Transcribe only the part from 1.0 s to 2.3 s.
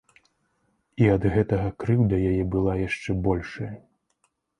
І ад гэтага крыўда